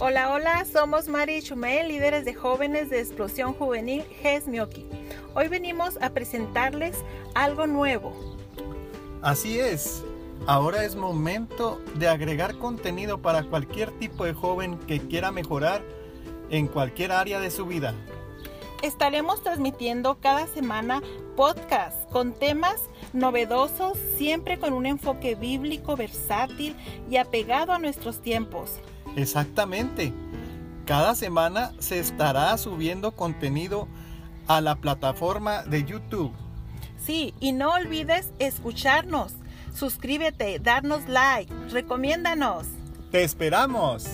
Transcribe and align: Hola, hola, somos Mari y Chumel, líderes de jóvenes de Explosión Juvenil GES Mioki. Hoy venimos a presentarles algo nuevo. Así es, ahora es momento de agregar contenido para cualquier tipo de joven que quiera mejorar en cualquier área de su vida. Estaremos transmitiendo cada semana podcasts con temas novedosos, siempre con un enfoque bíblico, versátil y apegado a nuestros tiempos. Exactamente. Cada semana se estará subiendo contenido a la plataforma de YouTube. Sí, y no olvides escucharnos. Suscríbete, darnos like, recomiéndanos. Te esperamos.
Hola, 0.00 0.32
hola, 0.32 0.64
somos 0.64 1.08
Mari 1.08 1.38
y 1.38 1.42
Chumel, 1.42 1.88
líderes 1.88 2.24
de 2.24 2.32
jóvenes 2.32 2.88
de 2.88 3.00
Explosión 3.00 3.52
Juvenil 3.52 4.04
GES 4.22 4.46
Mioki. 4.46 4.86
Hoy 5.34 5.48
venimos 5.48 5.98
a 6.00 6.10
presentarles 6.10 6.98
algo 7.34 7.66
nuevo. 7.66 8.12
Así 9.22 9.58
es, 9.58 10.04
ahora 10.46 10.84
es 10.84 10.94
momento 10.94 11.80
de 11.96 12.06
agregar 12.06 12.58
contenido 12.58 13.20
para 13.20 13.42
cualquier 13.42 13.90
tipo 13.98 14.24
de 14.24 14.34
joven 14.34 14.78
que 14.86 15.00
quiera 15.00 15.32
mejorar 15.32 15.82
en 16.48 16.68
cualquier 16.68 17.10
área 17.10 17.40
de 17.40 17.50
su 17.50 17.66
vida. 17.66 17.92
Estaremos 18.82 19.42
transmitiendo 19.42 20.18
cada 20.20 20.46
semana 20.46 21.02
podcasts 21.34 22.06
con 22.12 22.34
temas 22.34 22.80
novedosos, 23.12 23.98
siempre 24.16 24.60
con 24.60 24.74
un 24.74 24.86
enfoque 24.86 25.34
bíblico, 25.34 25.96
versátil 25.96 26.76
y 27.10 27.16
apegado 27.16 27.72
a 27.72 27.80
nuestros 27.80 28.22
tiempos. 28.22 28.78
Exactamente. 29.18 30.12
Cada 30.86 31.14
semana 31.16 31.72
se 31.80 31.98
estará 31.98 32.56
subiendo 32.56 33.12
contenido 33.12 33.88
a 34.46 34.60
la 34.60 34.76
plataforma 34.76 35.64
de 35.64 35.84
YouTube. 35.84 36.32
Sí, 36.96 37.34
y 37.40 37.52
no 37.52 37.72
olvides 37.72 38.32
escucharnos. 38.38 39.34
Suscríbete, 39.74 40.60
darnos 40.60 41.08
like, 41.08 41.52
recomiéndanos. 41.70 42.66
Te 43.10 43.24
esperamos. 43.24 44.06